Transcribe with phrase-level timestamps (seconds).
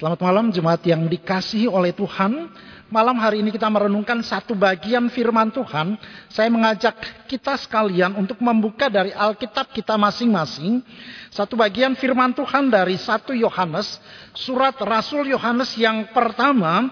[0.00, 2.48] Selamat malam jemaat yang dikasihi oleh Tuhan.
[2.88, 5.92] Malam hari ini kita merenungkan satu bagian firman Tuhan.
[6.32, 10.80] Saya mengajak kita sekalian untuk membuka dari Alkitab kita masing-masing.
[11.28, 14.00] Satu bagian firman Tuhan dari satu Yohanes.
[14.32, 16.88] Surat Rasul Yohanes yang pertama.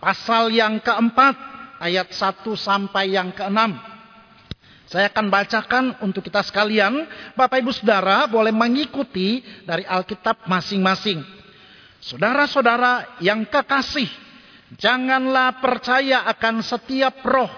[0.00, 1.36] Pasal yang keempat.
[1.84, 3.76] Ayat 1 sampai yang keenam.
[4.88, 7.12] Saya akan bacakan untuk kita sekalian.
[7.36, 11.37] Bapak ibu saudara boleh mengikuti dari Alkitab masing-masing.
[11.98, 14.06] Saudara-saudara yang kekasih,
[14.78, 17.50] janganlah percaya akan setiap roh,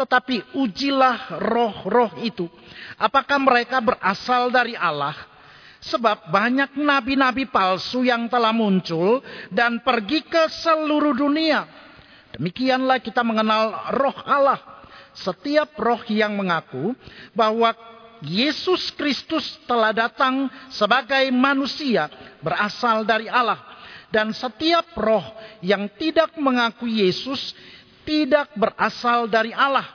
[0.00, 2.48] tetapi ujilah roh-roh itu.
[2.96, 5.12] Apakah mereka berasal dari Allah?
[5.82, 11.66] Sebab banyak nabi-nabi palsu yang telah muncul dan pergi ke seluruh dunia.
[12.38, 14.62] Demikianlah kita mengenal roh Allah.
[15.12, 16.96] Setiap roh yang mengaku
[17.36, 17.76] bahwa
[18.22, 22.06] Yesus Kristus telah datang sebagai manusia
[22.40, 23.72] berasal dari Allah
[24.12, 25.24] dan setiap roh
[25.64, 27.56] yang tidak mengaku Yesus
[28.04, 29.88] tidak berasal dari Allah.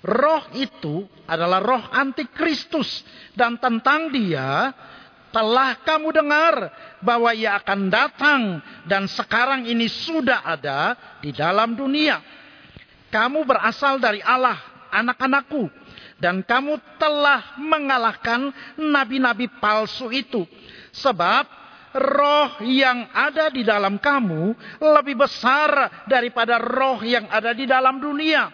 [0.00, 3.04] Roh itu adalah roh antikristus
[3.36, 4.74] dan tentang dia
[5.30, 6.54] telah kamu dengar
[6.98, 8.42] bahwa ia akan datang
[8.90, 12.18] dan sekarang ini sudah ada di dalam dunia.
[13.10, 14.58] Kamu berasal dari Allah,
[14.90, 15.66] anak-anakku,
[16.22, 20.46] dan kamu telah mengalahkan nabi-nabi palsu itu.
[20.94, 21.59] Sebab
[21.94, 28.50] roh yang ada di dalam kamu lebih besar daripada roh yang ada di dalam dunia.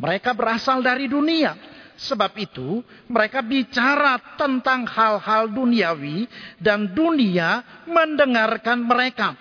[0.00, 1.72] Mereka berasal dari dunia.
[1.92, 6.26] Sebab itu mereka bicara tentang hal-hal duniawi
[6.58, 9.36] dan dunia mendengarkan mereka.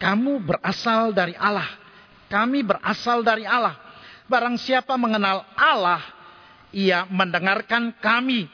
[0.00, 1.68] Kamu berasal dari Allah.
[2.26, 3.78] Kami berasal dari Allah.
[4.26, 6.02] Barang siapa mengenal Allah,
[6.72, 8.48] ia mendengarkan kami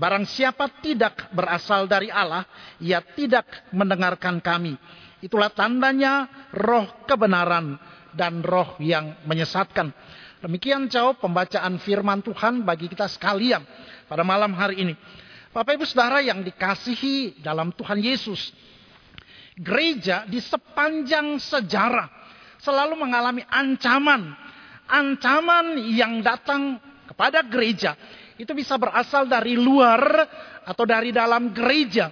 [0.00, 2.48] Barang siapa tidak berasal dari Allah,
[2.80, 4.80] ia tidak mendengarkan kami.
[5.20, 6.24] Itulah tandanya
[6.56, 7.76] roh kebenaran
[8.16, 9.92] dan roh yang menyesatkan.
[10.40, 13.60] Demikian jauh pembacaan firman Tuhan bagi kita sekalian
[14.08, 14.96] pada malam hari ini.
[15.52, 18.56] Bapak Ibu Saudara yang dikasihi dalam Tuhan Yesus.
[19.60, 22.08] Gereja di sepanjang sejarah
[22.56, 24.32] selalu mengalami ancaman.
[24.88, 27.92] Ancaman yang datang kepada gereja
[28.40, 30.24] itu bisa berasal dari luar
[30.64, 32.08] atau dari dalam gereja.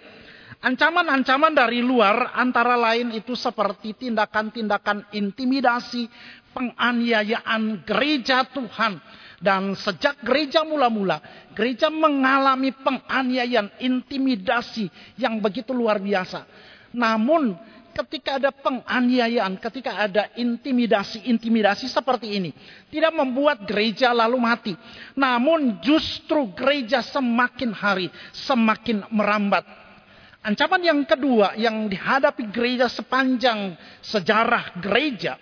[0.59, 6.05] Ancaman-ancaman dari luar antara lain itu seperti tindakan-tindakan intimidasi,
[6.53, 9.01] penganiayaan gereja Tuhan.
[9.39, 11.23] Dan sejak gereja mula-mula,
[11.55, 16.43] gereja mengalami penganiayaan, intimidasi yang begitu luar biasa.
[16.91, 17.55] Namun
[18.05, 22.51] ketika ada penganiayaan, ketika ada intimidasi-intimidasi seperti ini,
[22.95, 24.75] tidak membuat gereja lalu mati.
[25.19, 29.67] Namun justru gereja semakin hari semakin merambat.
[30.39, 35.35] Ancaman yang kedua yang dihadapi gereja sepanjang sejarah gereja,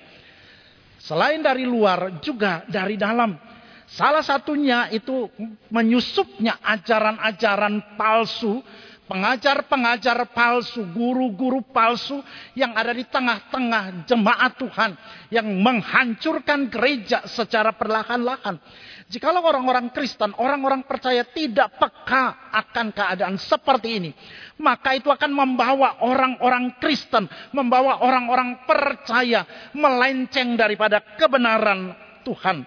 [0.96, 3.36] selain dari luar juga dari dalam.
[3.86, 5.30] Salah satunya itu
[5.70, 8.58] menyusupnya ajaran-ajaran palsu
[9.06, 12.20] pengajar-pengajar palsu, guru-guru palsu
[12.58, 14.90] yang ada di tengah-tengah jemaat Tuhan
[15.30, 18.58] yang menghancurkan gereja secara perlahan-lahan.
[19.06, 24.10] Jikalau orang-orang Kristen, orang-orang percaya tidak peka akan keadaan seperti ini,
[24.58, 29.46] maka itu akan membawa orang-orang Kristen, membawa orang-orang percaya
[29.78, 31.94] melenceng daripada kebenaran
[32.26, 32.66] Tuhan.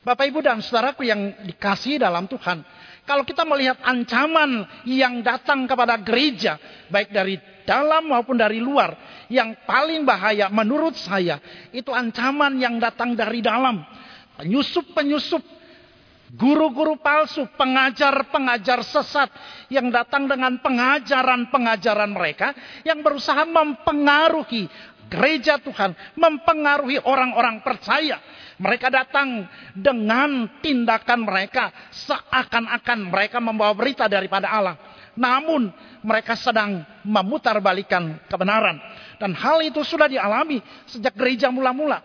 [0.00, 2.64] Bapak, Ibu, dan saudaraku yang dikasih dalam Tuhan,
[3.08, 6.60] kalau kita melihat ancaman yang datang kepada gereja,
[6.92, 8.94] baik dari dalam maupun dari luar,
[9.30, 11.38] yang paling bahaya menurut saya
[11.70, 13.82] itu ancaman yang datang dari dalam.
[14.40, 15.44] Penyusup-penyusup,
[16.34, 19.28] guru-guru palsu, pengajar-pengajar sesat
[19.68, 22.56] yang datang dengan pengajaran-pengajaran mereka
[22.86, 24.66] yang berusaha mempengaruhi
[25.10, 28.22] gereja Tuhan, mempengaruhi orang-orang percaya
[28.60, 31.72] mereka datang dengan tindakan mereka
[32.04, 34.76] seakan-akan mereka membawa berita daripada Allah.
[35.16, 35.72] Namun
[36.04, 38.76] mereka sedang memutarbalikan kebenaran.
[39.16, 42.04] Dan hal itu sudah dialami sejak gereja mula-mula.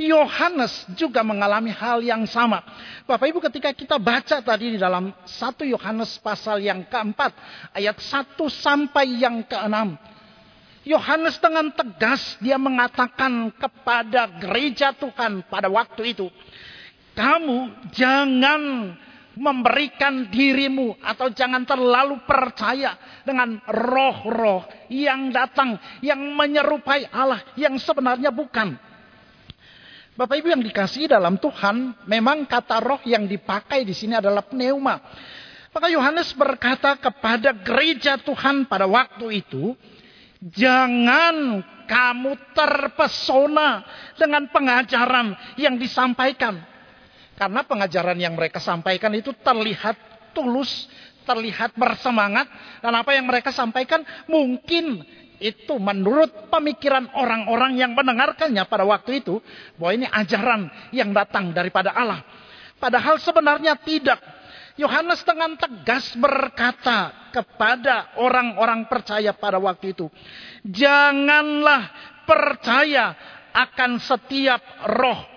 [0.00, 2.64] Yohanes juga mengalami hal yang sama.
[3.04, 7.32] Bapak Ibu ketika kita baca tadi di dalam 1 Yohanes pasal yang keempat.
[7.76, 10.00] Ayat 1 sampai yang keenam.
[10.80, 16.32] Yohanes dengan tegas dia mengatakan kepada gereja Tuhan pada waktu itu,
[17.12, 18.96] kamu jangan
[19.36, 28.32] memberikan dirimu atau jangan terlalu percaya dengan roh-roh yang datang yang menyerupai Allah yang sebenarnya
[28.32, 28.76] bukan.
[30.18, 35.00] Bapak Ibu yang dikasih dalam Tuhan, memang kata roh yang dipakai di sini adalah pneuma.
[35.70, 39.78] Maka Yohanes berkata kepada gereja Tuhan pada waktu itu,
[40.40, 43.84] Jangan kamu terpesona
[44.16, 46.64] dengan pengajaran yang disampaikan.
[47.36, 49.96] Karena pengajaran yang mereka sampaikan itu terlihat
[50.32, 50.88] tulus,
[51.28, 52.48] terlihat bersemangat.
[52.80, 54.00] Dan apa yang mereka sampaikan
[54.32, 55.04] mungkin
[55.40, 59.44] itu menurut pemikiran orang-orang yang mendengarkannya pada waktu itu.
[59.76, 62.24] Bahwa ini ajaran yang datang daripada Allah.
[62.80, 64.39] Padahal sebenarnya tidak.
[64.80, 70.08] Yohanes dengan tegas berkata kepada orang-orang percaya pada waktu itu.
[70.64, 71.92] Janganlah
[72.24, 73.12] percaya
[73.52, 75.29] akan setiap roh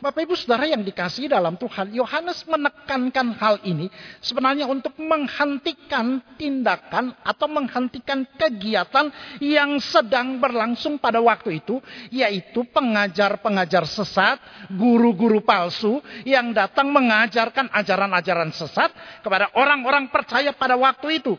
[0.00, 3.92] Bapak Ibu Saudara yang dikasih dalam Tuhan, Yohanes menekankan hal ini
[4.24, 9.12] sebenarnya untuk menghentikan tindakan atau menghentikan kegiatan
[9.44, 14.40] yang sedang berlangsung pada waktu itu, yaitu pengajar-pengajar sesat,
[14.72, 18.88] guru-guru palsu yang datang mengajarkan ajaran-ajaran sesat
[19.20, 21.36] kepada orang-orang percaya pada waktu itu.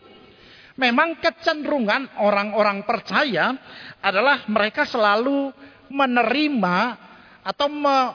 [0.78, 3.58] Memang kecenderungan orang-orang percaya
[4.06, 5.50] adalah mereka selalu
[5.90, 7.10] menerima
[7.42, 7.68] atau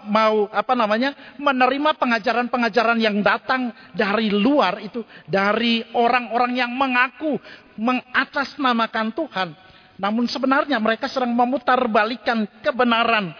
[0.06, 7.38] mau apa namanya menerima pengajaran-pengajaran yang datang dari luar itu dari orang-orang yang mengaku
[7.74, 9.48] mengatasnamakan Tuhan.
[9.96, 13.32] Namun sebenarnya mereka sedang memutarbalikan kebenaran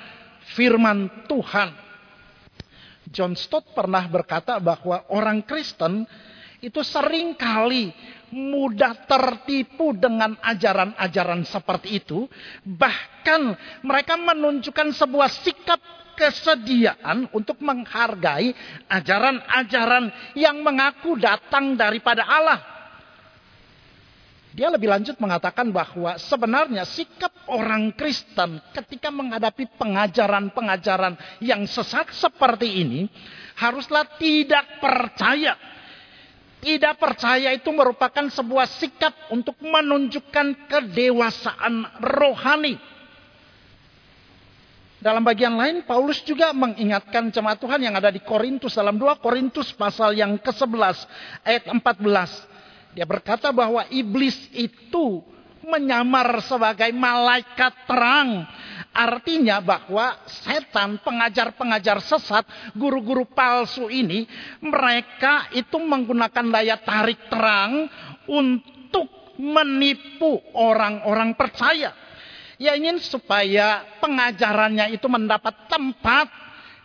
[0.57, 1.71] firman Tuhan.
[3.07, 6.03] John Stott pernah berkata bahwa orang Kristen
[6.59, 7.93] itu sering kali
[8.35, 12.27] mudah tertipu dengan ajaran-ajaran seperti itu.
[12.67, 13.43] Bahkan
[13.87, 15.81] mereka menunjukkan sebuah sikap
[16.17, 18.57] kesediaan untuk menghargai
[18.89, 22.61] ajaran-ajaran yang mengaku datang daripada Allah.
[24.57, 32.81] Dia lebih lanjut mengatakan bahwa sebenarnya sikap orang Kristen ketika menghadapi pengajaran-pengajaran yang sesat seperti
[32.81, 33.05] ini
[33.61, 35.61] haruslah tidak percaya
[36.65, 42.81] tidak percaya itu merupakan sebuah sikap untuk menunjukkan kedewasaan rohani.
[44.97, 49.71] Dalam bagian lain, Paulus juga mengingatkan jemaat Tuhan yang ada di Korintus dalam 2 Korintus
[49.77, 50.97] pasal yang ke-11
[51.47, 52.97] ayat 14.
[52.97, 55.21] Dia berkata bahwa iblis itu
[55.65, 58.45] menyamar sebagai malaikat terang
[58.97, 64.25] Artinya bahwa setan, pengajar-pengajar sesat, guru-guru palsu ini,
[64.65, 67.93] mereka itu menggunakan daya tarik terang
[68.25, 71.93] untuk menipu orang-orang percaya.
[72.57, 76.33] Ya ingin supaya pengajarannya itu mendapat tempat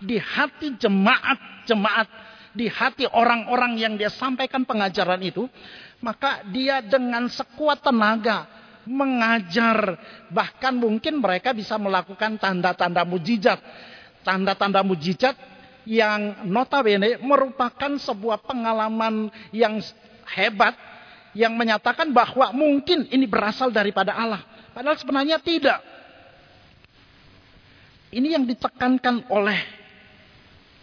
[0.04, 2.12] di hati jemaat-jemaat,
[2.52, 5.48] di hati orang-orang yang dia sampaikan pengajaran itu,
[6.04, 9.98] maka dia dengan sekuat tenaga mengajar.
[10.32, 13.60] Bahkan mungkin mereka bisa melakukan tanda-tanda mujizat.
[14.22, 15.34] Tanda-tanda mujizat
[15.86, 19.82] yang notabene merupakan sebuah pengalaman yang
[20.30, 20.78] hebat
[21.34, 24.42] yang menyatakan bahwa mungkin ini berasal daripada Allah.
[24.72, 25.80] Padahal sebenarnya tidak.
[28.12, 29.60] Ini yang ditekankan oleh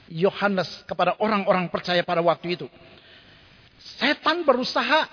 [0.08, 2.66] Yohanes kepada orang-orang percaya pada waktu itu.
[4.00, 5.04] Setan berusaha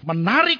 [0.00, 0.58] menarik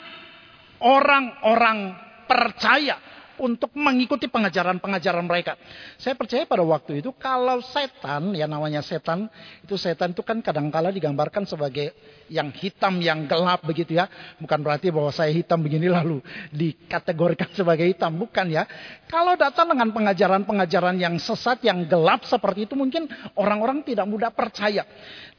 [0.81, 1.95] orang-orang
[2.27, 2.99] percaya
[3.41, 5.57] untuk mengikuti pengajaran-pengajaran mereka.
[5.97, 9.33] Saya percaya pada waktu itu kalau setan, ya namanya setan,
[9.65, 11.97] itu setan itu kan kadangkala digambarkan sebagai
[12.29, 14.07] yang hitam, yang gelap begitu ya.
[14.39, 16.21] Bukan berarti bahwa saya hitam begini lalu
[16.53, 18.69] dikategorikan sebagai hitam, bukan ya.
[19.09, 23.09] Kalau datang dengan pengajaran-pengajaran yang sesat, yang gelap seperti itu mungkin
[23.41, 24.85] orang-orang tidak mudah percaya.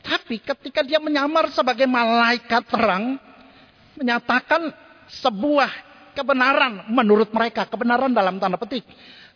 [0.01, 3.21] Tapi ketika dia menyamar sebagai malaikat terang,
[3.93, 4.73] menyatakan
[5.19, 5.71] sebuah
[6.15, 8.87] kebenaran menurut mereka, kebenaran dalam tanda petik,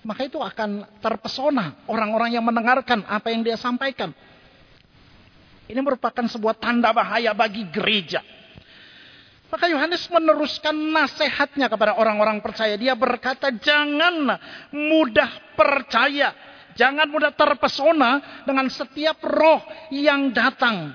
[0.08, 4.16] maka itu akan terpesona orang-orang yang mendengarkan apa yang dia sampaikan.
[5.66, 8.22] Ini merupakan sebuah tanda bahaya bagi gereja.
[9.50, 12.78] Maka Yohanes meneruskan nasihatnya kepada orang-orang percaya.
[12.78, 14.38] Dia berkata, jangan
[14.74, 16.34] mudah percaya.
[16.76, 20.92] Jangan mudah terpesona dengan setiap roh yang datang.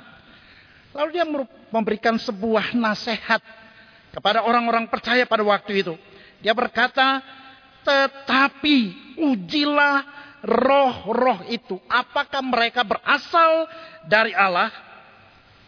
[0.92, 1.25] Lalu dia
[1.72, 3.40] memberikan sebuah nasihat
[4.11, 5.95] kepada orang-orang percaya pada waktu itu.
[6.43, 7.23] Dia berkata,
[7.87, 8.76] tetapi
[9.19, 10.05] ujilah
[10.45, 11.76] roh-roh itu.
[11.87, 13.69] Apakah mereka berasal
[14.09, 14.73] dari Allah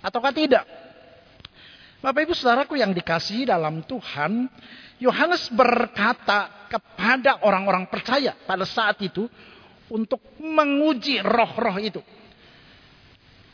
[0.04, 0.64] ataukah tidak?
[2.02, 4.50] Bapak ibu saudaraku yang dikasih dalam Tuhan,
[4.98, 9.30] Yohanes berkata kepada orang-orang percaya pada saat itu
[9.86, 12.02] untuk menguji roh-roh itu.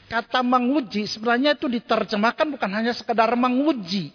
[0.08, 4.08] Kata menguji sebenarnya itu diterjemahkan bukan hanya sekedar menguji,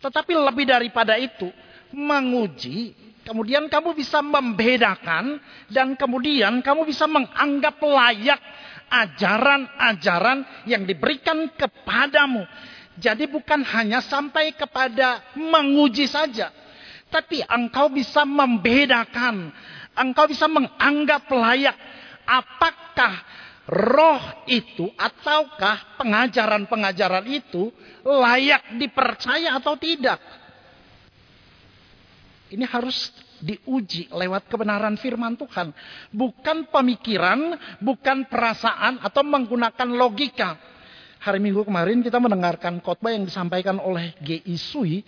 [0.00, 1.52] tetapi lebih daripada itu,
[1.92, 5.36] menguji, kemudian kamu bisa membedakan,
[5.68, 8.40] dan kemudian kamu bisa menganggap layak
[8.90, 12.42] ajaran-ajaran yang diberikan kepadamu.
[13.00, 16.52] Jadi bukan hanya sampai kepada menguji saja.
[17.08, 19.54] Tapi engkau bisa membedakan.
[19.96, 21.74] Engkau bisa menganggap layak.
[22.28, 23.24] Apakah
[23.70, 27.70] roh itu ataukah pengajaran-pengajaran itu
[28.02, 30.18] layak dipercaya atau tidak.
[32.50, 35.70] Ini harus diuji lewat kebenaran firman Tuhan.
[36.10, 40.58] Bukan pemikiran, bukan perasaan atau menggunakan logika.
[41.22, 44.56] Hari Minggu kemarin kita mendengarkan khotbah yang disampaikan oleh G.I.
[44.58, 45.06] Sui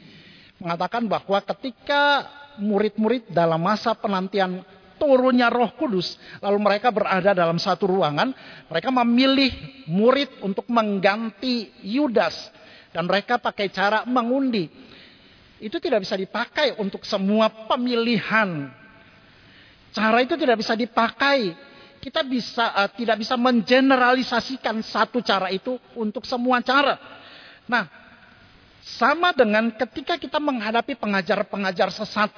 [0.62, 2.30] mengatakan bahwa ketika
[2.62, 4.62] murid-murid dalam masa penantian
[5.02, 8.30] turunnya Roh Kudus, lalu mereka berada dalam satu ruangan,
[8.70, 9.50] mereka memilih
[9.90, 12.54] murid untuk mengganti Yudas
[12.94, 14.70] dan mereka pakai cara mengundi.
[15.58, 18.70] Itu tidak bisa dipakai untuk semua pemilihan.
[19.90, 21.54] Cara itu tidak bisa dipakai
[22.02, 26.98] kita bisa uh, tidak bisa mengeneralisasikan satu cara itu untuk semua cara.
[27.66, 27.86] Nah,
[28.82, 32.30] sama dengan ketika kita menghadapi pengajar-pengajar sesat.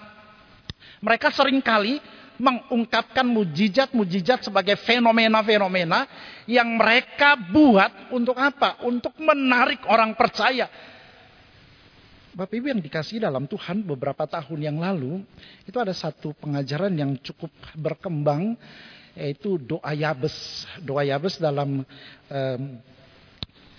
[1.00, 2.00] Mereka sering kali
[2.38, 6.06] mengungkapkan mujizat-mujizat sebagai fenomena-fenomena
[6.50, 8.82] yang mereka buat untuk apa?
[8.82, 10.66] Untuk menarik orang percaya.
[12.34, 15.22] Bapak Ibu yang dikasih dalam Tuhan beberapa tahun yang lalu,
[15.62, 18.58] itu ada satu pengajaran yang cukup berkembang
[19.14, 20.66] yaitu doa Yabes.
[20.82, 21.86] Doa Yabes dalam
[22.26, 22.62] um,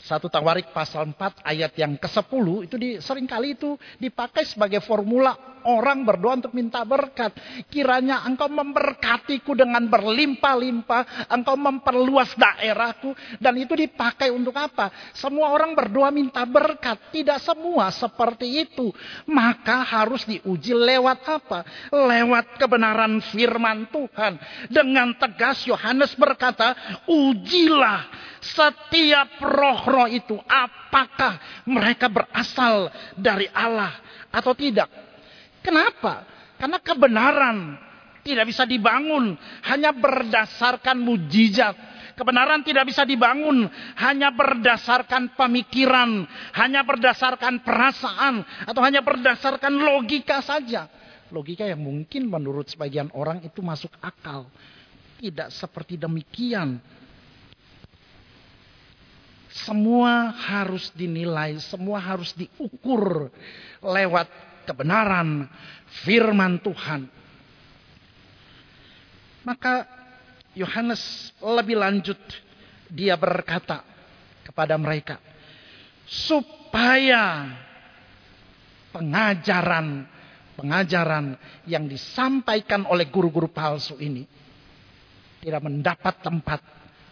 [0.06, 5.34] satu Tawarik pasal 4 ayat yang ke-10 itu di, sering kali itu dipakai sebagai formula
[5.66, 7.34] orang berdoa untuk minta berkat.
[7.74, 14.94] Kiranya engkau memberkatiku dengan berlimpah-limpah, engkau memperluas daerahku dan itu dipakai untuk apa?
[15.18, 18.94] Semua orang berdoa minta berkat, tidak semua seperti itu.
[19.26, 21.66] Maka harus diuji lewat apa?
[21.90, 24.38] Lewat kebenaran firman Tuhan.
[24.70, 26.78] Dengan tegas Yohanes berkata,
[27.10, 28.06] "Ujilah
[28.46, 29.42] setiap
[29.96, 33.96] roh-roh itu apakah mereka berasal dari Allah
[34.28, 34.92] atau tidak.
[35.64, 36.28] Kenapa?
[36.60, 37.80] Karena kebenaran
[38.28, 41.96] tidak bisa dibangun hanya berdasarkan mujizat.
[42.16, 43.68] Kebenaran tidak bisa dibangun
[44.00, 46.24] hanya berdasarkan pemikiran,
[46.56, 50.88] hanya berdasarkan perasaan, atau hanya berdasarkan logika saja.
[51.28, 54.48] Logika yang mungkin menurut sebagian orang itu masuk akal.
[55.20, 56.80] Tidak seperti demikian.
[59.56, 63.32] Semua harus dinilai, semua harus diukur
[63.80, 64.28] lewat
[64.68, 65.48] kebenaran
[66.04, 67.08] firman Tuhan.
[69.48, 69.88] Maka
[70.58, 72.20] Yohanes lebih lanjut
[72.92, 73.80] dia berkata
[74.44, 75.24] kepada mereka
[76.04, 77.56] supaya
[78.92, 80.04] pengajaran
[80.56, 81.36] pengajaran
[81.68, 84.24] yang disampaikan oleh guru-guru palsu ini
[85.44, 86.62] tidak mendapat tempat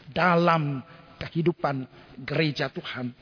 [0.10, 0.80] dalam
[1.24, 1.88] kehidupan
[2.20, 3.16] gereja Tuhan.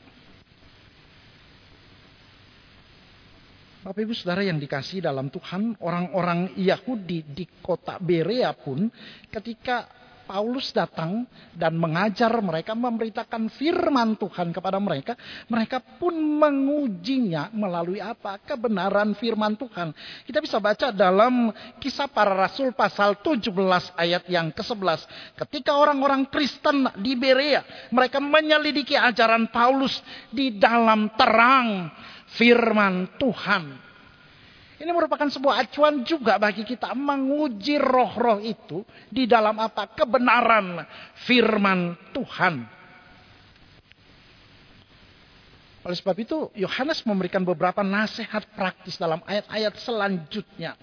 [3.82, 8.86] Bapak Ibu Saudara yang dikasih dalam Tuhan, orang-orang Yahudi di kota Berea pun
[9.26, 15.18] ketika Paulus datang dan mengajar mereka, memberitakan firman Tuhan kepada mereka.
[15.50, 18.40] Mereka pun mengujinya melalui apa?
[18.40, 19.92] Kebenaran firman Tuhan.
[20.24, 21.52] Kita bisa baca dalam
[21.82, 23.52] kisah para rasul pasal 17
[23.98, 25.06] ayat yang ke-11.
[25.36, 27.62] Ketika orang-orang Kristen di Berea,
[27.92, 30.00] mereka menyelidiki ajaran Paulus
[30.32, 31.92] di dalam terang
[32.38, 33.91] firman Tuhan.
[34.82, 39.86] Ini merupakan sebuah acuan juga bagi kita menguji roh-roh itu di dalam apa?
[39.94, 40.82] Kebenaran
[41.22, 42.66] firman Tuhan.
[45.86, 50.74] Oleh sebab itu, Yohanes memberikan beberapa nasihat praktis dalam ayat-ayat selanjutnya.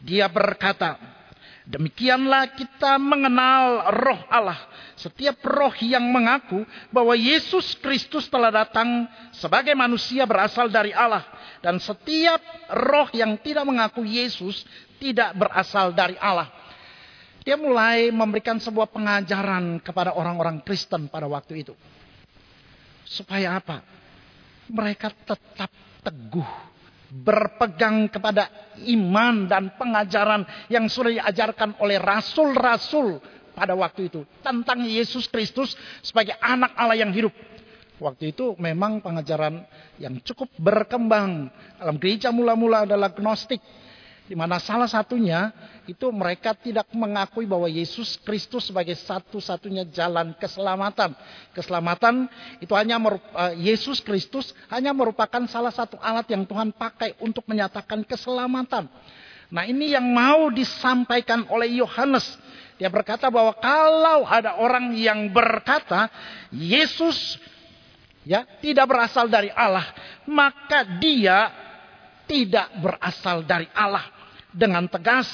[0.00, 0.96] Dia berkata,
[1.64, 4.60] Demikianlah kita mengenal roh Allah.
[5.00, 6.60] Setiap roh yang mengaku
[6.92, 11.24] bahwa Yesus Kristus telah datang sebagai manusia berasal dari Allah.
[11.64, 14.68] Dan setiap roh yang tidak mengaku Yesus
[15.00, 16.52] tidak berasal dari Allah.
[17.48, 21.72] Dia mulai memberikan sebuah pengajaran kepada orang-orang Kristen pada waktu itu.
[23.08, 23.80] Supaya apa?
[24.68, 25.72] Mereka tetap
[26.04, 26.73] teguh
[27.14, 28.50] berpegang kepada
[28.90, 33.22] iman dan pengajaran yang sudah diajarkan oleh rasul-rasul
[33.54, 34.26] pada waktu itu.
[34.42, 37.30] Tentang Yesus Kristus sebagai anak Allah yang hidup.
[38.02, 39.62] Waktu itu memang pengajaran
[40.02, 41.46] yang cukup berkembang.
[41.78, 43.62] Dalam gereja mula-mula adalah gnostik
[44.24, 45.52] di mana salah satunya
[45.84, 51.12] itu mereka tidak mengakui bahwa Yesus Kristus sebagai satu-satunya jalan keselamatan.
[51.52, 52.24] Keselamatan
[52.56, 58.00] itu hanya eh, Yesus Kristus hanya merupakan salah satu alat yang Tuhan pakai untuk menyatakan
[58.00, 58.88] keselamatan.
[59.52, 62.24] Nah, ini yang mau disampaikan oleh Yohanes.
[62.80, 66.08] Dia berkata bahwa kalau ada orang yang berkata
[66.48, 67.38] Yesus
[68.24, 69.84] ya tidak berasal dari Allah,
[70.24, 71.52] maka dia
[72.24, 74.13] tidak berasal dari Allah.
[74.54, 75.26] Dengan tegas,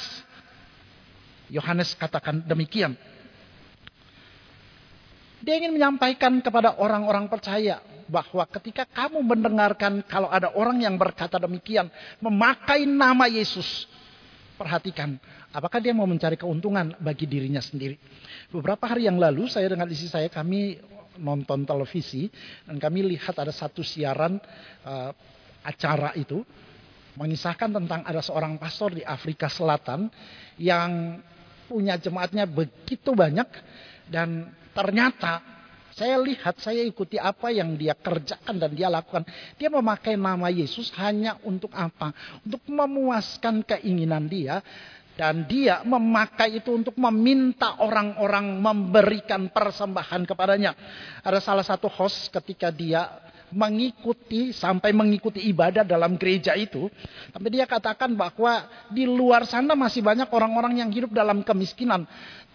[1.53, 2.97] Yohanes katakan demikian.
[5.41, 11.37] Dia ingin menyampaikan kepada orang-orang percaya bahwa ketika kamu mendengarkan kalau ada orang yang berkata
[11.41, 11.89] demikian,
[12.21, 13.89] memakai nama Yesus,
[14.61, 15.17] perhatikan
[15.55, 17.97] apakah dia mau mencari keuntungan bagi dirinya sendiri.
[18.53, 20.77] Beberapa hari yang lalu saya dengan istri saya kami
[21.17, 22.29] nonton televisi
[22.65, 24.37] dan kami lihat ada satu siaran
[24.85, 25.11] uh,
[25.65, 26.45] acara itu
[27.21, 30.09] mengisahkan tentang ada seorang pastor di Afrika Selatan
[30.57, 31.21] yang
[31.69, 33.47] punya jemaatnya begitu banyak
[34.09, 35.45] dan ternyata
[35.91, 39.21] saya lihat, saya ikuti apa yang dia kerjakan dan dia lakukan.
[39.61, 42.17] Dia memakai nama Yesus hanya untuk apa?
[42.41, 44.65] Untuk memuaskan keinginan dia.
[45.12, 50.73] Dan dia memakai itu untuk meminta orang-orang memberikan persembahan kepadanya.
[51.21, 53.05] Ada salah satu host ketika dia
[53.50, 56.90] mengikuti sampai mengikuti ibadah dalam gereja itu.
[57.30, 62.07] Tapi dia katakan bahwa di luar sana masih banyak orang-orang yang hidup dalam kemiskinan.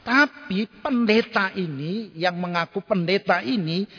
[0.05, 3.89] Tapi pendeta ini yang mengaku pendeta ini,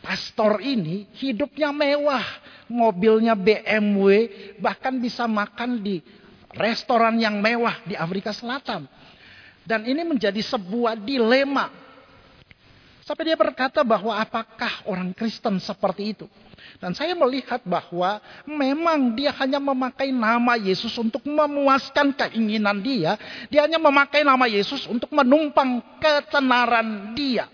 [0.00, 2.24] pastor ini hidupnya mewah,
[2.72, 6.00] mobilnya BMW, bahkan bisa makan di
[6.56, 8.88] restoran yang mewah di Afrika Selatan.
[9.64, 11.83] Dan ini menjadi sebuah dilema.
[13.04, 16.26] Sampai dia berkata bahwa apakah orang Kristen seperti itu?
[16.80, 18.16] Dan saya melihat bahwa
[18.48, 23.20] memang dia hanya memakai nama Yesus untuk memuaskan keinginan dia.
[23.52, 27.44] Dia hanya memakai nama Yesus untuk menumpang ketenaran dia.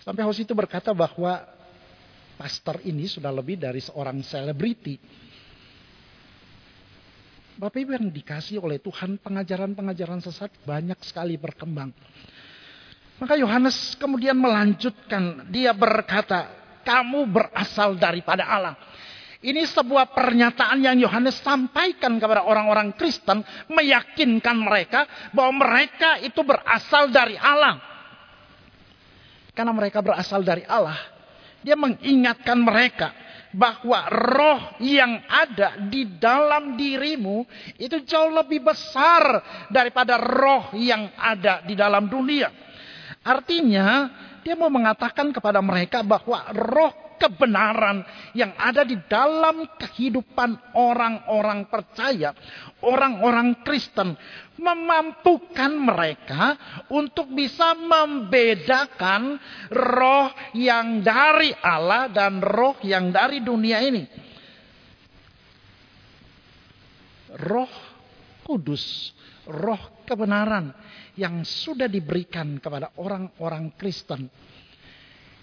[0.00, 1.44] Sampai host itu berkata bahwa
[2.40, 4.96] pastor ini sudah lebih dari seorang selebriti.
[7.60, 11.92] Bapak Ibu yang dikasih oleh Tuhan pengajaran-pengajaran sesat banyak sekali berkembang.
[13.20, 15.44] Maka Yohanes kemudian melanjutkan.
[15.52, 16.48] Dia berkata,
[16.80, 18.74] kamu berasal daripada Allah.
[19.40, 23.40] Ini sebuah pernyataan yang Yohanes sampaikan kepada orang-orang Kristen,
[23.72, 27.80] meyakinkan mereka bahwa mereka itu berasal dari Allah.
[29.56, 30.96] Karena mereka berasal dari Allah,
[31.64, 33.16] dia mengingatkan mereka
[33.50, 37.42] bahwa roh yang ada di dalam dirimu
[37.80, 42.69] itu jauh lebih besar daripada roh yang ada di dalam dunia.
[43.20, 44.08] Artinya,
[44.40, 48.00] dia mau mengatakan kepada mereka bahwa roh kebenaran
[48.32, 52.32] yang ada di dalam kehidupan orang-orang percaya,
[52.80, 54.16] orang-orang Kristen,
[54.56, 56.56] memampukan mereka
[56.88, 59.36] untuk bisa membedakan
[59.68, 64.08] roh yang dari Allah dan roh yang dari dunia ini.
[67.36, 67.70] Roh
[68.48, 69.12] Kudus,
[69.44, 70.72] roh kebenaran
[71.20, 74.32] yang sudah diberikan kepada orang-orang Kristen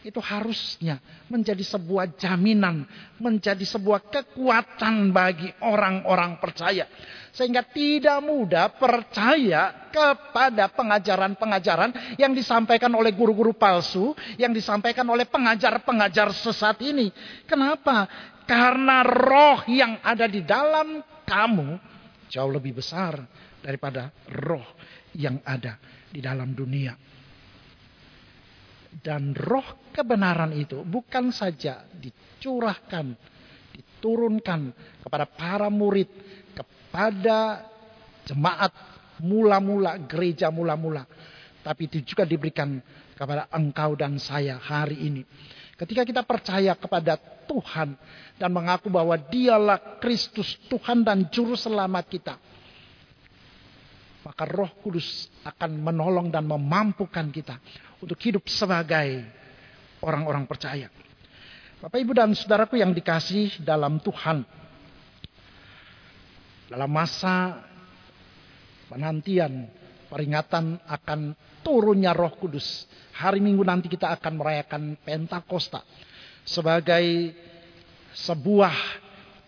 [0.08, 2.88] itu harusnya menjadi sebuah jaminan,
[3.20, 6.88] menjadi sebuah kekuatan bagi orang-orang percaya.
[7.36, 16.32] Sehingga tidak mudah percaya kepada pengajaran-pengajaran yang disampaikan oleh guru-guru palsu, yang disampaikan oleh pengajar-pengajar
[16.32, 17.12] sesat ini.
[17.44, 18.08] Kenapa?
[18.48, 21.97] Karena roh yang ada di dalam kamu
[22.28, 23.20] jauh lebih besar
[23.64, 24.64] daripada roh
[25.16, 26.96] yang ada di dalam dunia.
[28.98, 33.14] Dan roh kebenaran itu bukan saja dicurahkan,
[33.76, 34.62] diturunkan
[35.04, 36.10] kepada para murid,
[36.56, 37.68] kepada
[38.26, 38.74] jemaat
[39.22, 41.06] mula-mula, gereja mula-mula.
[41.62, 42.80] Tapi itu juga diberikan
[43.18, 45.22] kepada engkau dan saya hari ini.
[45.78, 47.94] Ketika kita percaya kepada Tuhan
[48.42, 52.36] dan mengaku bahwa dialah Kristus Tuhan dan Juru Selamat kita
[54.28, 57.56] maka Roh Kudus akan menolong dan memampukan kita
[58.04, 59.24] untuk hidup sebagai
[60.04, 60.92] orang-orang percaya.
[61.80, 64.44] Bapak, Ibu, dan saudaraku yang dikasih dalam Tuhan,
[66.68, 67.64] dalam masa
[68.92, 69.72] penantian
[70.08, 75.84] peringatan akan turunnya Roh Kudus, hari Minggu nanti kita akan merayakan Pentakosta
[76.48, 77.36] sebagai
[78.16, 78.74] sebuah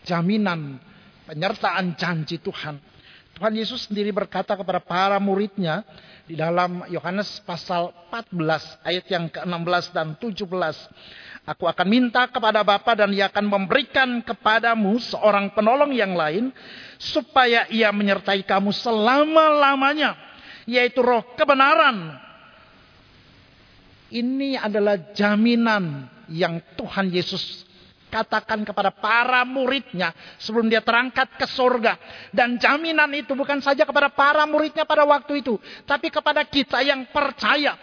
[0.04, 0.78] jaminan
[1.26, 2.90] penyertaan janji Tuhan
[3.40, 5.88] Tuhan Yesus sendiri berkata kepada para muridnya
[6.28, 8.36] di dalam Yohanes pasal 14
[8.84, 10.44] ayat yang ke-16 dan 17.
[11.48, 16.52] Aku akan minta kepada Bapa dan ia akan memberikan kepadamu seorang penolong yang lain
[17.00, 20.29] supaya ia menyertai kamu selama-lamanya
[20.70, 22.22] yaitu roh kebenaran.
[24.10, 27.66] Ini adalah jaminan yang Tuhan Yesus
[28.10, 31.98] katakan kepada para muridnya sebelum dia terangkat ke surga.
[32.34, 35.62] Dan jaminan itu bukan saja kepada para muridnya pada waktu itu.
[35.86, 37.78] Tapi kepada kita yang percaya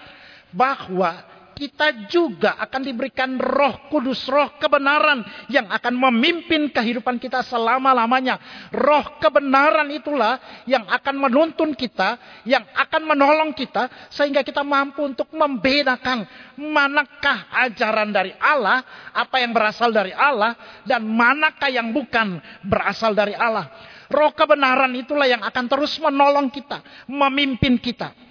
[0.51, 8.37] bahwa kita juga akan diberikan roh kudus, roh kebenaran yang akan memimpin kehidupan kita selama-lamanya.
[8.77, 10.37] Roh kebenaran itulah
[10.69, 16.29] yang akan menuntun kita, yang akan menolong kita, sehingga kita mampu untuk membedakan
[16.61, 18.85] manakah ajaran dari Allah,
[19.17, 20.53] apa yang berasal dari Allah,
[20.85, 22.37] dan manakah yang bukan
[22.69, 23.73] berasal dari Allah.
[24.13, 28.26] Roh kebenaran itulah yang akan terus menolong kita, memimpin kita.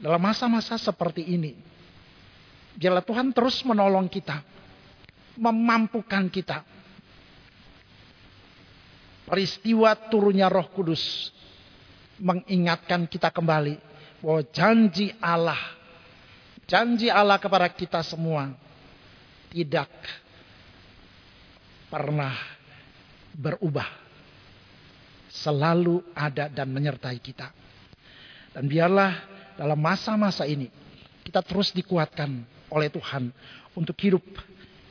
[0.00, 1.52] Dalam masa-masa seperti ini,
[2.72, 4.40] biarlah Tuhan terus menolong kita,
[5.36, 6.64] memampukan kita.
[9.28, 11.30] Peristiwa turunnya Roh Kudus
[12.18, 13.78] mengingatkan kita kembali
[14.24, 15.60] bahwa janji Allah,
[16.64, 18.50] janji Allah kepada kita semua
[19.52, 19.92] tidak
[21.92, 22.34] pernah
[23.36, 23.86] berubah.
[25.30, 27.54] Selalu ada dan menyertai kita.
[28.50, 29.29] Dan biarlah
[29.60, 30.72] dalam masa-masa ini
[31.20, 32.40] kita terus dikuatkan
[32.72, 33.28] oleh Tuhan
[33.76, 34.24] untuk hidup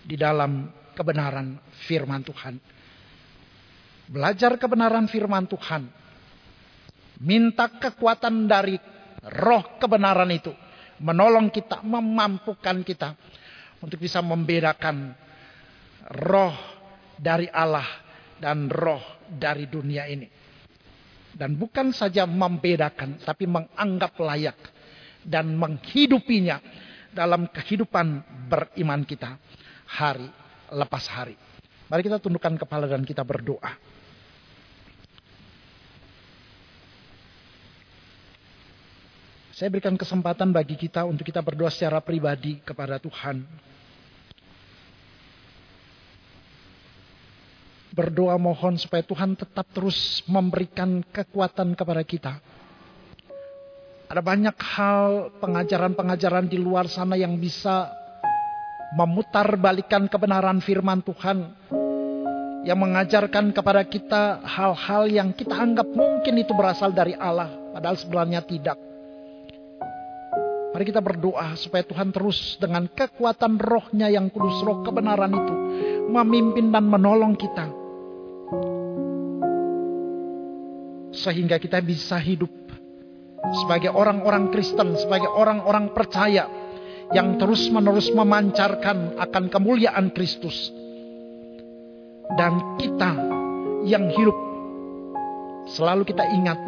[0.05, 1.57] di dalam kebenaran
[1.89, 2.61] firman Tuhan.
[4.05, 5.89] Belajar kebenaran firman Tuhan.
[7.25, 8.77] Minta kekuatan dari
[9.41, 10.53] roh kebenaran itu.
[11.01, 13.17] Menolong kita, memampukan kita.
[13.81, 15.15] Untuk bisa membedakan
[16.29, 16.55] roh
[17.17, 17.87] dari Allah
[18.37, 20.38] dan roh dari dunia ini.
[21.39, 24.59] Dan bukan saja membedakan, tapi menganggap layak
[25.23, 26.59] dan menghidupinya
[27.15, 28.19] dalam kehidupan
[28.51, 29.39] beriman kita
[29.87, 30.27] hari
[30.75, 31.39] lepas hari.
[31.87, 33.71] Mari kita tundukkan kepala dan kita berdoa.
[39.55, 43.43] Saya berikan kesempatan bagi kita untuk kita berdoa secara pribadi kepada Tuhan.
[47.89, 52.33] Berdoa mohon supaya Tuhan tetap terus memberikan kekuatan kepada kita.
[54.09, 57.93] Ada banyak hal pengajaran-pengajaran di luar sana yang bisa
[58.97, 61.37] memutar balikan kebenaran firman Tuhan.
[62.65, 67.53] Yang mengajarkan kepada kita hal-hal yang kita anggap mungkin itu berasal dari Allah.
[67.71, 68.77] Padahal sebenarnya tidak.
[70.69, 75.55] Mari kita berdoa supaya Tuhan terus dengan kekuatan rohnya yang kudus, roh kebenaran itu.
[76.09, 77.78] Memimpin dan menolong kita
[81.19, 82.49] sehingga kita bisa hidup
[83.63, 86.47] sebagai orang-orang Kristen, sebagai orang-orang percaya
[87.11, 90.71] yang terus-menerus memancarkan akan kemuliaan Kristus.
[92.29, 93.11] Dan kita
[93.89, 94.37] yang hidup
[95.73, 96.61] selalu kita ingat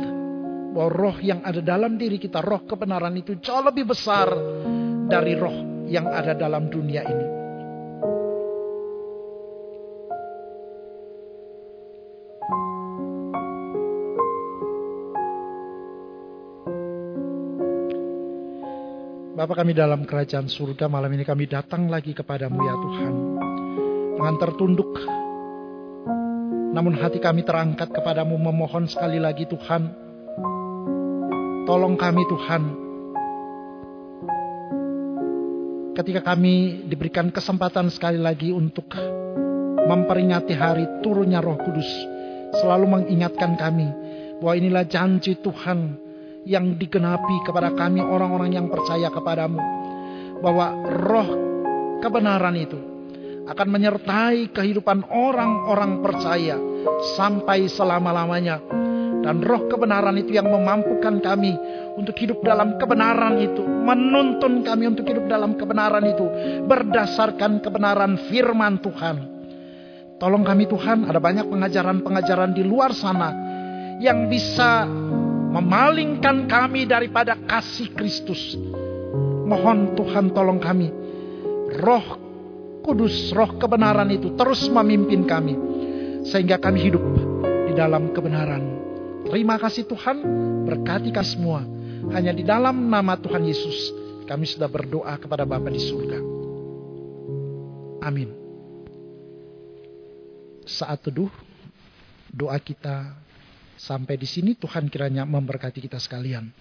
[0.73, 4.31] bahwa roh yang ada dalam diri kita, roh kebenaran itu jauh lebih besar
[5.05, 7.40] dari roh yang ada dalam dunia ini.
[19.31, 23.13] Bapa kami dalam kerajaan surga malam ini kami datang lagi kepadamu ya Tuhan.
[24.19, 24.91] Dengan tertunduk.
[26.75, 29.87] Namun hati kami terangkat kepadamu memohon sekali lagi Tuhan.
[31.63, 32.63] Tolong kami Tuhan.
[35.95, 38.91] Ketika kami diberikan kesempatan sekali lagi untuk
[39.87, 41.87] memperingati hari turunnya roh kudus.
[42.59, 43.87] Selalu mengingatkan kami
[44.43, 46.10] bahwa inilah janji Tuhan
[46.45, 49.61] yang digenapi kepada kami orang-orang yang percaya kepadamu.
[50.41, 51.29] Bahwa roh
[52.01, 52.79] kebenaran itu
[53.45, 56.57] akan menyertai kehidupan orang-orang percaya
[57.17, 58.61] sampai selama-lamanya.
[59.21, 61.53] Dan roh kebenaran itu yang memampukan kami
[61.93, 63.61] untuk hidup dalam kebenaran itu.
[63.61, 66.25] Menuntun kami untuk hidup dalam kebenaran itu.
[66.65, 69.17] Berdasarkan kebenaran firman Tuhan.
[70.17, 73.29] Tolong kami Tuhan, ada banyak pengajaran-pengajaran di luar sana
[74.01, 74.89] yang bisa
[75.51, 78.55] memalingkan kami daripada kasih Kristus.
[79.45, 80.87] Mohon Tuhan tolong kami.
[81.83, 82.05] Roh
[82.81, 85.53] kudus, roh kebenaran itu terus memimpin kami.
[86.23, 87.03] Sehingga kami hidup
[87.67, 88.63] di dalam kebenaran.
[89.27, 90.17] Terima kasih Tuhan,
[90.65, 91.61] berkati kami semua.
[92.15, 93.93] Hanya di dalam nama Tuhan Yesus
[94.25, 96.19] kami sudah berdoa kepada Bapa di surga.
[98.01, 98.33] Amin.
[100.65, 101.29] Saat teduh,
[102.31, 103.13] doa kita
[103.81, 106.53] Sampai di sini Tuhan kiranya memberkati kita sekalian.